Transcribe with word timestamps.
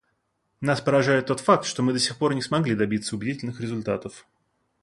Нас 0.61 0.81
поражает 0.81 1.27
тот 1.27 1.39
факт, 1.41 1.63
что 1.63 1.83
мы 1.83 1.93
до 1.93 1.99
сих 1.99 2.17
пор 2.17 2.33
не 2.33 2.41
смогли 2.41 2.73
добиться 2.73 3.15
убедительных 3.15 3.61
результатов. 3.61 4.25